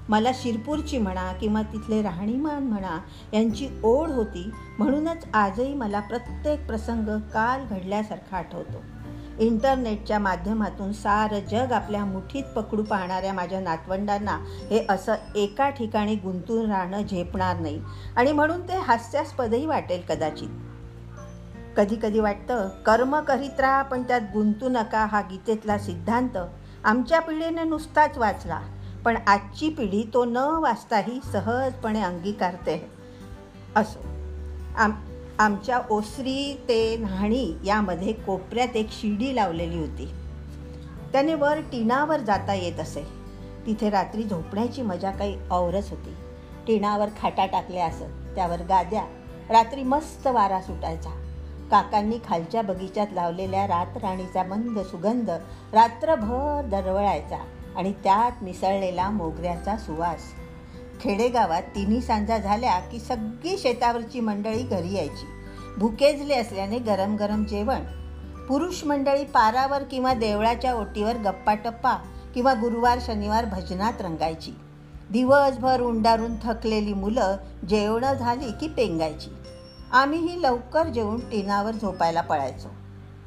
मला 0.09 0.31
शिरपूरची 0.35 0.99
म्हणा 0.99 1.33
किंवा 1.33 1.63
तिथले 1.63 2.03
राहणीमान 2.03 2.63
म्हणा 2.63 2.99
यांची 3.33 3.69
ओढ 3.83 4.11
होती 4.11 4.51
म्हणूनच 4.79 5.27
आजही 5.35 5.75
मला 5.75 6.01
प्रत्येक 6.01 6.67
प्रसंग 6.67 7.19
काल 7.19 7.75
घडल्यासारखा 7.75 8.37
आठवतो. 8.37 8.96
इंटरनेटच्या 9.39 10.19
माध्यमातून 10.19 10.93
सारं 10.93 11.39
जग 11.51 11.73
आपल्या 11.73 12.05
मुठीत 12.05 12.45
पकडू 12.57 12.83
पाहणाऱ्या 12.83 13.33
माझ्या 13.33 13.61
नातवंडांना 13.61 14.39
हे 14.71 14.87
असं 14.89 15.15
एका 15.35 15.71
ठिकाणी 15.71 16.15
गुंतून 16.15 16.71
राहणं 16.71 17.03
झेपणार 17.03 17.61
नाही. 17.61 17.83
आणि 18.17 18.33
म्हणून 18.33 18.61
ते 18.61 18.79
हास्यास्पदही 18.79 19.67
वाटेल 19.67 20.03
कदाचित. 20.09 20.49
कधी 21.77 21.97
कधी 22.03 22.21
वाटतं 22.21 22.69
कर्म 22.69 23.21
करीत 23.21 23.61
राहा 23.61 23.83
पण 23.83 24.03
त्यात 24.03 24.21
गुंतू 24.33 24.69
नका 24.69 25.07
हा 25.07 25.21
गीतेतला 25.21 25.79
सिद्धांत. 25.79 26.39
आमच्या 26.85 27.21
पिढीने 27.21 27.65
नुसताच 27.65 28.19
वाचला 28.19 28.61
पण 29.05 29.17
आजची 29.27 29.69
पिढी 29.71 30.11
तो 30.15 30.25
न 30.25 30.37
वाचताही 30.37 31.21
सहजपणे 31.33 32.03
अंगीकारते. 32.03 32.91
असो. 33.77 34.01
आम 34.77 34.91
आमच्या 35.39 35.81
ओसरी 35.91 36.65
ते 36.69 36.97
न्हाणी 36.97 37.53
यामध्ये 37.65 38.13
कोपऱ्यात 38.13 38.77
एक 38.77 38.91
शिडी 38.91 39.37
लावलेली 39.37 39.79
होती. 39.79 40.15
त्याने 41.13 41.35
वर 41.35 41.61
टिनावर 41.61 42.21
जाता 42.21 42.55
येत 42.55 42.81
असे. 42.81 43.07
तिथे 43.67 43.91
रात्री 43.91 44.23
झोपण्याची 44.23 44.83
मजा 44.83 45.11
काही 45.11 45.39
औरच 45.51 45.91
होती. 45.91 46.15
टिनावर 46.67 47.07
खाटा 47.23 47.47
टाकल्या 47.47 47.87
असत. 47.87 48.35
त्यावर 48.35 48.63
गाद्या. 48.63 49.03
रात्री 49.51 49.83
मस्त 49.83 50.27
वारा 50.27 50.61
सुटायचा. 50.61 51.11
काकांनी 51.71 52.19
खालच्या 52.29 52.63
बगीच्यात 52.63 53.07
लावलेल्या 53.13 53.67
रातराणीचा 53.67 54.43
मंद 54.43 54.79
सुगंध 54.79 55.31
रात्रभर 55.73 56.61
दरवळायचा 56.65 57.39
आणि 57.77 57.93
त्यात 57.93 58.43
मिसळलेला 58.43 59.11
मोगऱ्याचा 59.11 59.77
सुवास. 59.77 60.21
खेडेगावात 61.01 61.63
तिन्ही 61.63 62.01
सांजा 62.01 62.39
झाल्या 62.39 62.79
की 62.79 62.99
सगळी 62.99 63.59
शेतावरची 63.59 64.21
मंडळी 64.21 64.63
घरी 64.63 64.95
यायची. 64.95 65.27
भुकेजले 65.79 66.35
असल्याने 66.35 66.79
गरम 66.79 67.17
गरम 67.17 67.45
जेवण. 67.45 67.81
पुरुष 68.47 68.85
मंडळी 68.85 69.25
पारावर 69.25 69.83
किंवा 69.83 70.15
देवळाच्या 70.15 70.75
ओटीवर 70.75 71.17
गप्पा 71.17 71.55
टप्पा 71.55 71.95
किंवा 72.35 72.53
गुरुवार 72.53 72.99
शनिवार 73.07 73.45
भजनात 73.45 73.93
रंगायची. 74.01 74.51
दिवसभर 75.11 75.81
उंडारून 75.81 76.35
थकलेली 76.43 76.93
मुलं 76.93 77.37
जेवणं 77.69 78.15
झाली 78.15 78.51
की 78.61 78.69
पेंगायची. 78.69 79.31
आम्हीही 79.93 80.43
लवकर 80.43 80.87
जेवून 80.87 81.21
टिनावर 81.21 81.73
झोपायला 81.73 82.21
पळायचो. 82.21 82.69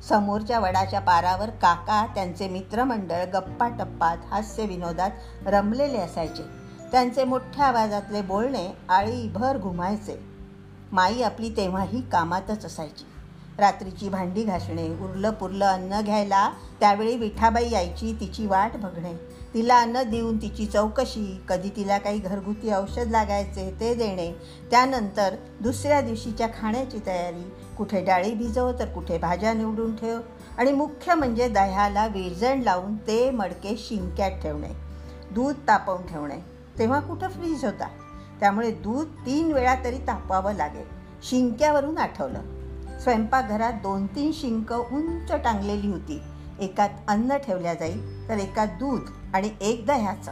समोरच्या 0.09 0.59
वडाच्या 0.59 0.99
पारावर 0.99 1.49
काका 1.49 2.05
त्यांचे 2.15 2.49
मित्रमंडळ 2.49 3.23
गप्पा 3.23 3.67
टप्पात 3.67 4.17
हास्य 4.29 4.65
विनोदात 4.65 5.11
रमलेले 5.45 5.97
असायचे. 5.97 6.58
त्यांचे 6.91 7.24
मोठ्या 7.24 7.65
आवाजातले 7.65 8.22
बोलणे 8.22 8.77
आळीभर 8.89 9.58
घुमायचे. 9.58 10.24
माई 10.91 11.22
आपली 11.22 11.50
तेव्हाही 11.50 12.01
कामातच 12.01 12.65
असायची. 12.65 13.05
रात्रीची 13.60 14.10
भांडी 14.10 14.43
घासणे 14.43 14.89
उरलं 14.89 15.31
पुरलं 15.31 15.65
अन्न 15.65 16.01
घ्यायला 16.01 16.51
त्यावेळी 16.79 17.15
विठाबाई 17.15 17.69
यायची 17.72 18.17
तिची 18.19 18.46
वाट 18.46 18.77
बघणे. 18.77 19.13
तिला 19.53 19.79
अन्न 19.79 20.03
देऊन 20.03 20.38
तिची 20.38 20.65
चौकशी 20.65 21.41
कधी 21.50 21.69
तिला 21.69 21.98
काही 21.98 22.19
घरगुती 22.19 22.74
औषध 22.74 23.10
लागायचे 23.10 23.77
ते 23.79 23.93
देणे. 23.96 24.31
त्यानंतर 24.72 25.36
दुसऱ्या 25.62 26.01
दिवशीच्या 26.01 26.48
खाण्याची 26.48 27.00
तयारी. 27.05 27.53
कुठे 27.77 28.03
डाळी 28.03 28.34
भिजव 28.34 28.72
तर 28.79 28.86
कुठे 28.86 29.17
भाज्या 29.17 29.53
निवडून 29.53 29.96
ठेव. 29.96 30.19
आणि 30.58 30.72
मुख्य 30.72 31.13
म्हणजे 31.13 31.50
दह्याला 31.50 32.08
विरजण 32.08 32.62
लावून 32.62 32.96
ते 32.96 33.31
मडके 33.31 33.75
शिंक्यात 33.77 34.31
ठेवणे. 34.31 34.89
दूध 35.31 35.55
तापवून 35.67 36.05
ठेवणे. 36.05 36.58
तेव्हा 36.79 37.00
कुठं 37.00 37.27
फ्रीज 37.27 37.65
होता? 37.65 37.88
त्यामुळे 38.39 38.71
दूध 38.71 39.07
तीन 39.25 39.51
वेळा 39.51 39.75
तरी 39.83 39.98
तापवावं 39.98 40.53
लागेल. 40.53 40.86
शिंक्यावरून 41.24 41.98
आठवलं. 41.98 42.41
स्वयंपाकघरात 43.00 43.74
दोन 43.74 44.05
तीन 44.05 44.31
शिंक 44.33 44.74
उंच 44.74 45.31
टांगलेली 45.31 45.91
होती. 45.91 46.21
एकात 46.59 46.89
अन्न 47.07 47.38
ठेवल्या 47.38 47.74
जाईल 47.74 48.29
तर 48.29 48.38
एकात 48.38 48.67
दूध 48.67 49.01
आणि 49.33 49.50
एक 49.62 49.86
दह्याचं 49.86 50.31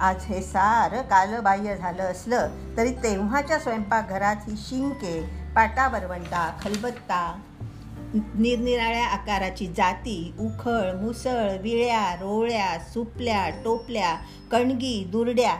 आज 0.00 0.24
हे 0.24 0.42
सारं 0.42 1.02
कालबाह्य 1.02 1.76
झालं 1.76 2.02
असलं 2.02 2.48
तरी 2.76 2.90
तेव्हाच्या 2.90 3.58
स्वयंपाकघरात 3.58 4.36
ही 4.48 4.54
शिंके 4.56 5.30
पाटावरवंटा 5.54 6.52
खलबत्ता 6.62 7.40
निरनिराळ्या 8.14 9.06
आकाराची 9.06 9.66
जाती 9.66 10.34
उखळ 10.40 10.92
मुसळ 10.92 11.56
विळ्या 11.56 12.14
रोळ्या 12.14 12.78
सुपल्या 12.78 13.50
टोपल्या 13.50 14.16
कणगी 14.50 15.04
दुरड्या. 15.12 15.56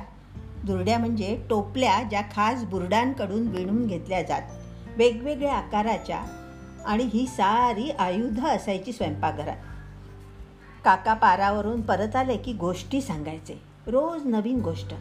दुरड्या 0.64 0.98
म्हणजे 0.98 1.42
टोपल्या 1.50 2.02
ज्या 2.02 2.20
खास 2.20 2.64
बुरडांकडून 2.64 3.48
विणून 3.48 3.86
घेतल्या 3.86 4.22
जात. 4.22 4.42
वेगवेगळ्या 4.96 5.54
आकाराच्या 5.54 6.22
आणि 6.86 7.04
ही 7.04 7.26
सारी 7.26 7.90
आयुधं 7.90 8.46
असायची 8.46 8.92
स्वयंपाकघरात. 8.92 9.56
काका 10.84 11.14
पारावरून 11.14 11.80
परत 11.80 12.16
आले 12.16 12.36
की 12.36 12.52
गोष्टी 12.52 13.00
सांगायचे. 13.00 13.62
रोज 13.86 14.26
नवीन 14.26 14.60
गोष्ट. 14.60 14.94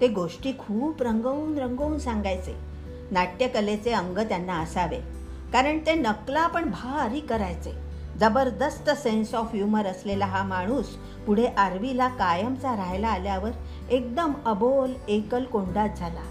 ते 0.00 0.08
गोष्टी 0.08 0.52
खूप 0.52 1.02
रंगवून 1.02 1.58
रंगवून 1.58 1.98
सांगायचे. 1.98 2.56
नाट्यकलेचे 3.10 3.92
अंग 3.92 4.18
त्यांना 4.18 4.54
असावे. 4.54 5.15
कारण 5.56 5.78
ते 5.78 5.94
नकला 5.94 6.46
पण 6.46 6.64
भारी 6.64 7.20
करायचे. 7.20 7.72
जबरदस्त 8.20 8.90
सेन्स 8.90 9.34
ऑफ 9.34 9.50
ह्युमर 9.54 9.86
असलेला 9.86 10.26
हा 10.26 10.42
माणूस 10.42 10.86
पुढे 11.26 11.46
आरवीला 11.46 12.08
कायमचा 12.08 12.76
राहायला 12.76 13.08
आल्यावर 13.08 13.50
एकदम 13.90 14.32
अबोल 14.46 14.92
एकल 15.08 15.44
कोंडात 15.44 15.88
झाला. 15.96 16.22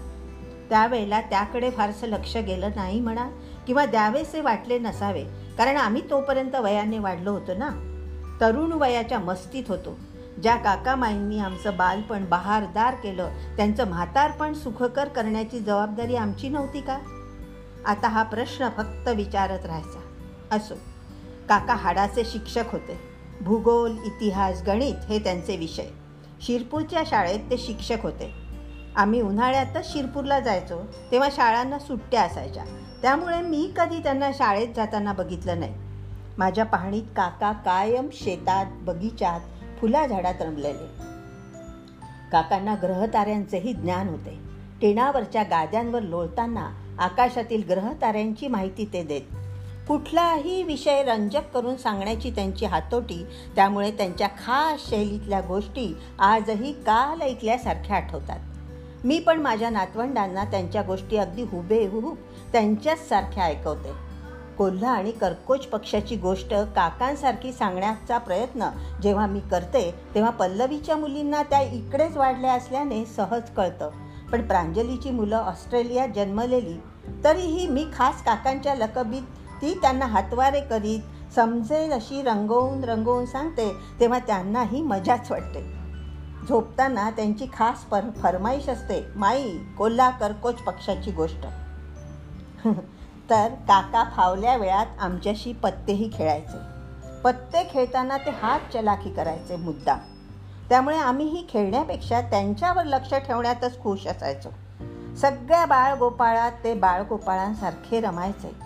त्यावेळेला 0.70 1.20
त्याकडे 1.20 1.70
फारसं 1.70 2.06
लक्ष 2.06 2.36
गेलं 2.36 2.70
नाही 2.76 3.00
म्हणा 3.00 3.28
किंवा 3.66 3.86
द्यावेसे 3.86 4.40
वाटले 4.40 4.78
नसावे 4.78 5.24
कारण 5.58 5.76
आम्ही 5.76 6.10
तोपर्यंत 6.10 6.54
वयाने 6.54 6.98
वाढलो 6.98 7.32
होतो 7.32 7.54
ना. 7.54 7.68
तरुण 8.40 8.72
वयाच्या 8.72 9.18
मस्तीत 9.18 9.64
होतो. 9.68 9.98
ज्या 10.42 10.56
काकामाईंनी 10.56 11.38
आमचं 11.38 11.76
बालपण 11.76 12.24
बहारदार 12.24 12.94
केलं 12.94 13.30
त्यांचं 13.56 13.88
म्हातारपण 13.88 14.52
सुखकर 14.52 15.08
करण्याची 15.08 15.58
जबाबदारी 15.58 16.16
आमची 16.16 16.48
नव्हती 16.48 16.80
का? 16.80 16.98
आता 17.86 18.08
हा 18.08 18.22
प्रश्न 18.22 18.68
फक्त 18.76 19.08
विचारत 19.08 19.66
राहायचा. 19.66 20.00
असो 20.56 20.74
काका 21.48 21.74
हाडाचे 21.74 22.24
शिक्षक 22.24 22.64
होते. 22.72 22.98
भूगोल 23.40 23.96
इतिहास 24.04 24.62
गणित 24.66 24.94
हे 25.08 25.18
त्यांचे 25.18 25.56
विषय. 25.56 25.86
शिरपूरच्या 26.40 27.02
शाळेत 27.06 27.40
ते 27.50 27.58
शिक्षक 27.58 27.96
होते. 28.02 28.32
आम्ही 28.96 29.20
उन्हाळ्यातच 29.20 29.92
शिरपूरला 29.92 30.40
जायचो 30.40 30.82
तेव्हा 31.10 31.28
शाळांना 31.32 31.78
सुट्ट्या 31.78 32.22
असायच्या. 32.22 32.64
त्यामुळे 33.02 33.40
मी 33.40 33.72
कधी 33.76 33.98
त्यांना 33.98 34.30
शाळेत 34.32 34.68
जाताना 34.76 35.12
बघितलं 35.12 35.60
नाही. 35.60 35.74
माझ्या 36.38 36.64
पाहणीत 36.64 37.02
काका 37.16 37.52
कायम 37.52 38.08
शेतात 38.12 38.66
बगीचात 38.72 39.40
फुला 39.80 40.06
झाडात 40.06 40.42
रमलेले. 40.42 40.86
काकांना 42.32 42.74
ग्रहताऱ्यांचेही 42.74 43.72
ज्ञान 43.72 44.08
होते. 44.08 44.38
टेणावरच्या 44.82 45.42
गाद्यांवर 45.42 46.02
लोळताना 46.02 46.70
आकाशातील 46.98 47.62
ग्रहताऱ्यांची 47.68 48.48
माहिती 48.48 48.90
ते 48.92 49.02
देत. 49.02 49.22
कुठलाही 49.88 50.62
विषय 50.62 51.02
रंजक 51.02 51.50
करून 51.54 51.76
सांगण्याची 51.76 52.30
त्यांची 52.30 52.66
हातोटी 52.66 53.26
त्यामुळे 53.56 53.90
त्यांच्या 53.90 54.28
खास 54.28 54.90
शैलीतल्या 54.90 55.40
गोष्टी 55.40 55.96
आजही 56.18 56.72
काल 56.72 57.22
ऐकल्यासारख्या 57.22 57.96
आठवतात. 57.96 58.38
मी 59.04 59.18
पण 59.18 59.40
माझ्या 59.40 59.70
नातवंडांना 59.70 60.44
त्यांच्या 60.44 60.82
गोष्टी 60.82 61.16
अगदी 61.16 61.42
हुबेहूब 61.42 62.16
त्यांच्याच 62.52 63.08
सारख्या 63.08 63.44
ऐकवते. 63.44 64.06
कोल्हा 64.58 64.90
आणि 64.90 65.10
कर्कोच 65.10 65.66
पक्षाची 65.66 66.16
गोष्ट 66.16 66.54
काकांसारखी 66.54 67.52
सांगण्याचा 67.52 68.18
प्रयत्न 68.18 68.68
जेव्हा 69.02 69.26
मी 69.26 69.40
करते 69.40 69.94
तेव्हा 70.14 70.30
पल्लवीच्या 70.30 70.96
मुलींना 70.96 71.42
त्या 71.42 71.60
इकडेच 71.60 72.16
वाढल्या 72.16 72.52
असल्याने 72.52 73.04
सहज 73.04 73.50
कळतं. 73.56 73.90
पण 74.32 74.42
प्रांजलीची 74.42 75.10
मुलं 75.10 75.36
ऑस्ट्रेलियात 75.36 76.08
जन्मलेली 76.08 76.78
तरीही 77.24 77.68
मी 77.68 77.86
खास 77.94 78.24
काकांच्या 78.24 78.74
लकबीत 78.74 79.22
ती 79.62 79.78
त्यांना 79.82 80.06
हातवारे 80.06 80.60
करीत 80.60 81.00
समजेल 81.34 81.92
अशी 81.92 82.22
रंगवून 82.22 82.84
रंगवून 82.84 83.26
सांगते 83.26 83.76
तेव्हा 84.00 84.18
त्यांनाही 84.18 84.82
मजाच 84.82 85.30
वाटते. 85.30 85.76
झोपताना 86.48 87.10
त्यांची 87.10 87.46
खास 87.52 87.84
पर 87.84 88.00
फरमाईश 88.22 88.68
असते 88.68 89.12
माई 89.16 89.58
कोल्हा 89.78 90.10
करकोच 90.10 90.54
पक्षाची 90.54 91.10
गोष्ट. 91.10 91.46
तर 93.30 93.48
काका 93.48 94.04
फावल्या 94.16 94.56
वेळात 94.56 94.86
आमच्याशी 95.00 95.52
पत्तेही 95.52 96.10
खेळायचे. 96.14 96.58
पत्ते 97.24 97.68
खेळताना 97.70 98.16
ते 98.16 98.30
हात 98.30 98.60
चलाखी 98.72 99.10
करायचे 99.10 99.56
मुद्दा 99.56 99.96
त्यामुळे 100.68 100.96
आम्हीही 100.96 101.46
खेळण्यापेक्षा 101.50 102.20
त्यांच्यावर 102.20 102.84
लक्ष 102.84 103.14
ठेवण्यातच 103.14 103.82
खुश 103.82 104.06
असायचो. 104.06 104.48
सगळ्या 105.16 105.66
बाळगोपाळात 105.66 106.52
ते 106.64 106.74
बाळगोपाळांसारखे 106.74 108.00
रमायचे. 108.00 108.56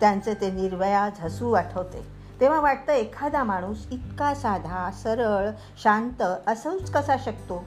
त्यांचे 0.00 0.34
ते 0.34 0.50
निर्वयाज 0.50 1.20
हसू 1.20 1.52
आठवते. 1.52 2.06
तेव्हा 2.40 2.60
वाटतं 2.60 2.92
एखादा 2.92 3.44
माणूस 3.44 3.86
इतका 3.90 4.34
साधा 4.34 4.90
सरळ 4.90 5.50
शांत 5.82 6.22
असंच 6.46 6.90
कसा 6.90 7.16
शकतो? 7.16 7.64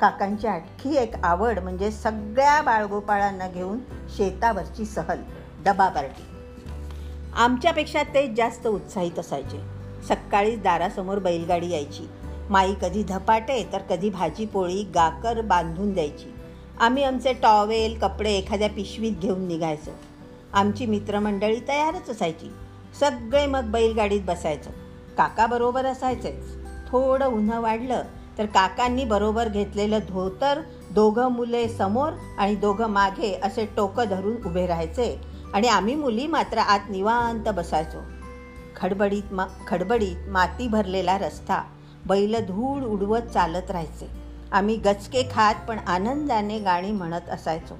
काकांची 0.00 0.46
आणखी 0.46 0.96
एक 0.96 1.24
आवड 1.24 1.58
म्हणजे 1.58 1.90
सगळ्या 1.90 2.62
बाळगोपाळांना 2.62 3.48
घेऊन 3.48 3.78
शेतावरची 4.16 4.84
सहल 4.84 5.22
डबा 5.64 5.88
पार्टी. 5.88 6.24
आमच्यापेक्षा 7.36 8.02
तेच 8.02 8.36
जास्त 8.36 8.66
उत्साहित 8.66 9.18
असायचे. 9.18 9.60
सकाळी 10.08 10.56
दारासमोर 10.56 11.18
बैलगाडी 11.18 11.70
यायची. 11.70 12.08
माई 12.50 12.74
कधी 12.82 13.02
धपाटे 13.02 13.68
तर 13.72 13.78
कधी 13.78 14.10
भाजी 14.10 14.46
पोळी 14.46 14.82
गाकर 14.94 15.40
बांधून 15.40 15.92
द्यायची. 15.94 16.34
आम्ही 16.80 17.02
आमचे 17.04 17.32
टॉवेल 17.32 17.98
कपडे 17.98 18.30
एखाद्या 18.30 18.68
पिशवीत 18.68 19.12
घेऊन 19.12 19.46
निघायचो. 19.48 19.90
आमची 20.52 20.86
मित्रमंडळी 20.86 21.60
तयारच 21.68 22.10
असायची. 22.10 22.50
सगळे 23.00 23.46
मग 23.46 23.64
बैलगाडीत 23.64 24.20
बसायचं. 24.22 24.70
काका 25.16 25.46
बरोबर 25.46 25.84
असायचेच 25.84 26.56
थोडं 26.88 27.26
उन्हं 27.26 27.60
वाढलं 27.60 28.02
तर 28.38 28.46
काकांनी 28.46 29.04
बरोबर 29.04 29.48
घेतलेलं 29.48 29.98
धोतर 30.08 30.60
दोघं 30.90 31.28
मुले 31.28 31.68
समोर 31.68 32.12
आणि 32.38 32.54
दोघं 32.54 32.86
मागे 32.86 33.40
असे 33.42 33.66
टोकं 33.76 34.04
धरून 34.04 34.36
उभे 34.46 34.66
राहायचे 34.66 35.20
आणि 35.54 35.68
आम्ही 35.68 35.94
मुली 35.94 36.26
मात्र 36.26 36.58
आत 36.58 36.90
निवांत 36.90 37.48
बसायचो. 37.48 37.98
खडबडीत 38.76 39.32
मा 39.32 39.46
खडबडीत 39.66 40.28
माती 40.28 40.68
भरलेला 40.68 41.18
रस्ता 41.18 41.62
बैल 42.06 42.46
धूळ 42.46 42.82
उडवत 42.82 43.20
चालत 43.20 43.70
राहायचे. 43.70 44.10
आम्ही 44.52 44.76
गचके 44.76 45.22
खात 45.22 45.54
पण 45.68 45.78
आनंदाने 45.78 46.58
गाणी 46.58 46.92
म्हणत 46.92 47.28
असायचो. 47.30 47.78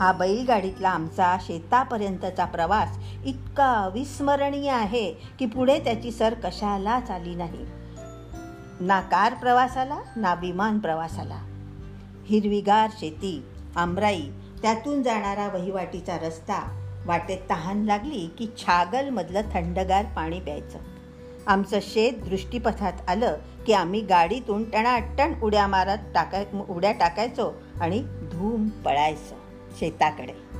हा 0.00 0.12
बैलगाडीतला 0.12 0.88
आमचा 0.88 1.36
शेतापर्यंतचा 1.40 2.44
प्रवास 2.44 2.98
इतका 3.24 3.90
विस्मरणीय 3.94 4.70
आहे 4.70 5.12
की 5.12 5.46
पुढे 5.46 5.78
त्याची 5.78 6.10
सर 6.10 6.34
कशालाच 6.34 7.10
आली 7.10 7.34
नाही. 7.34 7.66
ना 8.80 9.00
कार 9.00 9.34
प्रवासाला 9.34 9.98
ना 10.16 10.34
विमान 10.34 10.78
प्रवासाला. 10.78 11.38
हिरवीगार 12.26 12.90
शेती 12.98 13.44
आमराई 13.76 14.22
त्यातून 14.62 15.02
जाणारा 15.02 15.48
वहिवाटीचा 15.48 16.18
रस्ता 16.18 16.78
वाटेत 17.06 17.38
तहान 17.50 17.84
लागली 17.84 18.30
की 18.38 18.46
छागलमधलं 18.58 19.40
थंडगार 19.40 20.04
पाणी 20.04 20.40
प्यायचं. 20.40 20.78
आमचं 21.46 21.78
शेत 21.82 22.12
दृष्टीपथात 22.12 22.92
आलं 23.08 23.36
की 23.66 23.72
आम्ही 23.72 24.00
गाडीतून 24.00 24.70
टणाटण 24.70 25.34
उड्या 25.42 25.66
मारत 25.66 25.98
टाकाय 26.14 26.44
उड्या 26.68 26.92
टाकायचो 26.92 27.52
आणि 27.80 28.02
धूम 28.32 28.68
पळायचो 28.68 29.34
शेताकडे. 29.80 30.51